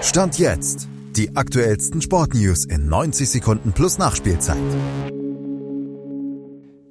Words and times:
Stand 0.00 0.38
jetzt. 0.38 0.88
Die 1.16 1.34
aktuellsten 1.34 2.00
Sportnews 2.00 2.64
in 2.64 2.88
90 2.88 3.28
Sekunden 3.28 3.72
plus 3.72 3.98
Nachspielzeit. 3.98 4.56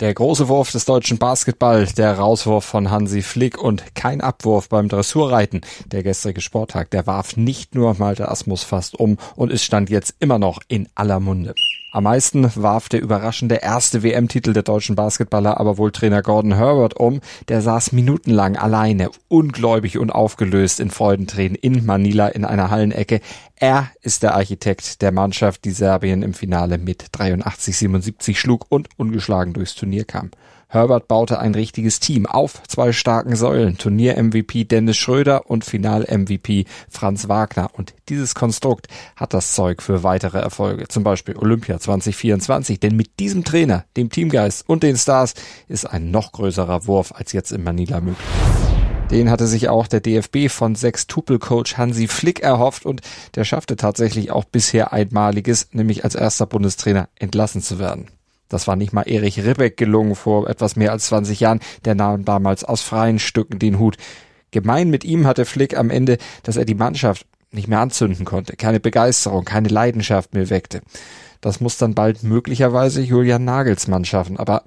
Der 0.00 0.12
große 0.12 0.48
Wurf 0.48 0.72
des 0.72 0.84
deutschen 0.84 1.16
Basketball, 1.16 1.86
der 1.86 2.18
Rauswurf 2.18 2.64
von 2.64 2.90
Hansi 2.90 3.22
Flick 3.22 3.62
und 3.62 3.94
kein 3.94 4.20
Abwurf 4.20 4.68
beim 4.68 4.88
Dressurreiten. 4.88 5.60
Der 5.86 6.02
gestrige 6.02 6.40
Sporttag, 6.40 6.90
der 6.90 7.06
warf 7.06 7.36
nicht 7.36 7.74
nur 7.74 7.94
Malte 7.94 8.28
Asmus 8.28 8.64
fast 8.64 8.98
um 8.98 9.18
und 9.36 9.52
ist 9.52 9.64
stand 9.64 9.88
jetzt 9.88 10.16
immer 10.18 10.38
noch 10.38 10.60
in 10.66 10.88
aller 10.96 11.20
Munde. 11.20 11.54
Am 11.96 12.04
meisten 12.04 12.50
warf 12.56 12.90
der 12.90 13.00
überraschende 13.00 13.54
erste 13.54 14.02
WM-Titel 14.02 14.52
der 14.52 14.64
deutschen 14.64 14.96
Basketballer 14.96 15.58
aber 15.58 15.78
wohl 15.78 15.92
Trainer 15.92 16.20
Gordon 16.20 16.52
Herbert 16.52 16.92
um. 17.00 17.22
Der 17.48 17.62
saß 17.62 17.92
minutenlang 17.92 18.54
alleine, 18.58 19.08
ungläubig 19.28 19.96
und 19.96 20.10
aufgelöst 20.10 20.78
in 20.78 20.90
Freudentränen 20.90 21.54
in 21.54 21.86
Manila 21.86 22.28
in 22.28 22.44
einer 22.44 22.68
Hallenecke. 22.68 23.22
Er 23.54 23.88
ist 24.02 24.22
der 24.22 24.34
Architekt 24.34 25.00
der 25.00 25.10
Mannschaft, 25.10 25.64
die 25.64 25.70
Serbien 25.70 26.22
im 26.22 26.34
Finale 26.34 26.76
mit 26.76 27.02
83-77 27.14 28.36
schlug 28.36 28.66
und 28.68 28.90
ungeschlagen 28.98 29.54
durchs 29.54 29.74
Turnier 29.74 30.04
kam. 30.04 30.32
Herbert 30.68 31.06
baute 31.06 31.38
ein 31.38 31.54
richtiges 31.54 32.00
Team 32.00 32.26
auf 32.26 32.62
zwei 32.66 32.92
starken 32.92 33.36
Säulen. 33.36 33.78
Turnier-MVP 33.78 34.64
Dennis 34.64 34.96
Schröder 34.96 35.48
und 35.48 35.64
Final-MVP 35.64 36.64
Franz 36.88 37.28
Wagner. 37.28 37.70
Und 37.72 37.94
dieses 38.08 38.34
Konstrukt 38.34 38.88
hat 39.14 39.32
das 39.32 39.54
Zeug 39.54 39.80
für 39.80 40.02
weitere 40.02 40.38
Erfolge. 40.38 40.88
Zum 40.88 41.04
Beispiel 41.04 41.36
Olympia 41.36 41.78
2024. 41.78 42.80
Denn 42.80 42.96
mit 42.96 43.20
diesem 43.20 43.44
Trainer, 43.44 43.84
dem 43.96 44.10
Teamgeist 44.10 44.68
und 44.68 44.82
den 44.82 44.96
Stars 44.96 45.34
ist 45.68 45.84
ein 45.84 46.10
noch 46.10 46.32
größerer 46.32 46.86
Wurf 46.86 47.12
als 47.12 47.32
jetzt 47.32 47.52
in 47.52 47.62
Manila 47.62 48.00
möglich. 48.00 48.26
Den 49.12 49.30
hatte 49.30 49.46
sich 49.46 49.68
auch 49.68 49.86
der 49.86 50.00
DFB 50.00 50.48
von 50.48 50.74
Sechstupel-Coach 50.74 51.76
Hansi 51.76 52.08
Flick 52.08 52.40
erhofft 52.40 52.84
und 52.84 53.02
der 53.36 53.44
schaffte 53.44 53.76
tatsächlich 53.76 54.32
auch 54.32 54.44
bisher 54.44 54.92
einmaliges, 54.92 55.68
nämlich 55.70 56.02
als 56.02 56.16
erster 56.16 56.46
Bundestrainer 56.46 57.08
entlassen 57.14 57.62
zu 57.62 57.78
werden. 57.78 58.08
Das 58.48 58.66
war 58.66 58.76
nicht 58.76 58.92
mal 58.92 59.02
Erich 59.02 59.44
Ribbeck 59.44 59.76
gelungen 59.76 60.14
vor 60.14 60.48
etwas 60.48 60.76
mehr 60.76 60.92
als 60.92 61.06
20 61.06 61.40
Jahren. 61.40 61.60
Der 61.84 61.94
nahm 61.94 62.24
damals 62.24 62.64
aus 62.64 62.82
freien 62.82 63.18
Stücken 63.18 63.58
den 63.58 63.78
Hut. 63.78 63.96
Gemein 64.50 64.90
mit 64.90 65.04
ihm 65.04 65.26
hatte 65.26 65.44
Flick 65.44 65.76
am 65.76 65.90
Ende, 65.90 66.18
dass 66.42 66.56
er 66.56 66.64
die 66.64 66.74
Mannschaft 66.74 67.26
nicht 67.50 67.68
mehr 67.68 67.80
anzünden 67.80 68.24
konnte, 68.24 68.56
keine 68.56 68.80
Begeisterung, 68.80 69.44
keine 69.44 69.68
Leidenschaft 69.68 70.34
mehr 70.34 70.50
weckte. 70.50 70.82
Das 71.40 71.60
muss 71.60 71.78
dann 71.78 71.94
bald 71.94 72.22
möglicherweise 72.22 73.00
Julian 73.00 73.44
Nagelsmann 73.44 74.04
schaffen, 74.04 74.36
aber 74.36 74.64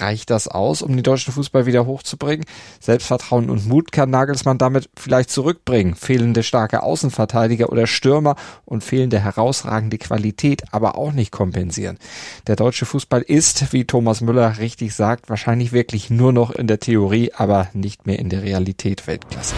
Reicht 0.00 0.30
das 0.30 0.48
aus, 0.48 0.82
um 0.82 0.94
den 0.94 1.02
deutschen 1.02 1.32
Fußball 1.32 1.66
wieder 1.66 1.86
hochzubringen? 1.86 2.44
Selbstvertrauen 2.80 3.50
und 3.50 3.66
Mut 3.66 3.92
kann 3.92 4.10
Nagelsmann 4.10 4.58
damit 4.58 4.88
vielleicht 4.96 5.30
zurückbringen. 5.30 5.94
Fehlende 5.94 6.42
starke 6.42 6.82
Außenverteidiger 6.82 7.70
oder 7.70 7.86
Stürmer 7.86 8.36
und 8.64 8.84
fehlende 8.84 9.20
herausragende 9.20 9.98
Qualität 9.98 10.62
aber 10.72 10.96
auch 10.96 11.12
nicht 11.12 11.30
kompensieren. 11.32 11.98
Der 12.46 12.56
deutsche 12.56 12.86
Fußball 12.86 13.22
ist, 13.22 13.72
wie 13.72 13.84
Thomas 13.84 14.20
Müller 14.20 14.58
richtig 14.58 14.94
sagt, 14.94 15.28
wahrscheinlich 15.28 15.72
wirklich 15.72 16.10
nur 16.10 16.32
noch 16.32 16.50
in 16.50 16.66
der 16.66 16.80
Theorie, 16.80 17.32
aber 17.34 17.68
nicht 17.72 18.06
mehr 18.06 18.18
in 18.18 18.28
der 18.28 18.42
Realität 18.42 19.06
Weltklasse. 19.06 19.54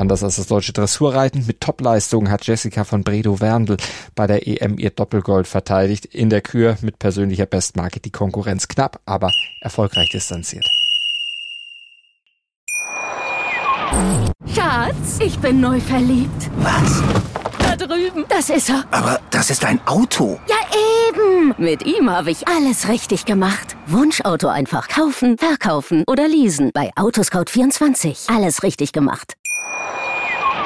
Anders 0.00 0.24
als 0.24 0.36
das 0.36 0.46
deutsche 0.46 0.72
Dressurreiten 0.72 1.44
mit 1.46 1.60
Topleistungen 1.60 2.30
hat 2.30 2.46
Jessica 2.46 2.84
von 2.84 3.04
Bredow-Werndl 3.04 3.76
bei 4.14 4.26
der 4.26 4.48
EM 4.48 4.78
ihr 4.78 4.88
Doppelgold 4.88 5.46
verteidigt. 5.46 6.06
In 6.06 6.30
der 6.30 6.40
Kür 6.40 6.78
mit 6.80 6.98
persönlicher 6.98 7.44
Bestmarke 7.44 8.00
die 8.00 8.10
Konkurrenz 8.10 8.66
knapp, 8.66 8.98
aber 9.04 9.30
erfolgreich 9.60 10.08
distanziert. 10.08 10.64
Schatz, 14.54 15.18
ich 15.18 15.38
bin 15.38 15.60
neu 15.60 15.78
verliebt. 15.78 16.50
Was? 16.56 17.02
Da 17.58 17.76
drüben. 17.76 18.24
Das 18.30 18.48
ist 18.48 18.70
er. 18.70 18.86
Aber 18.92 19.20
das 19.30 19.50
ist 19.50 19.66
ein 19.66 19.86
Auto. 19.86 20.40
Ja, 20.48 20.56
eben. 21.10 21.54
Mit 21.58 21.84
ihm 21.84 22.08
habe 22.08 22.30
ich 22.30 22.48
alles 22.48 22.88
richtig 22.88 23.26
gemacht. 23.26 23.76
Wunschauto 23.86 24.48
einfach 24.48 24.88
kaufen, 24.88 25.36
verkaufen 25.36 26.04
oder 26.06 26.26
leasen. 26.26 26.70
Bei 26.72 26.90
Autoscout24. 26.94 28.34
Alles 28.34 28.62
richtig 28.62 28.92
gemacht. 28.92 29.34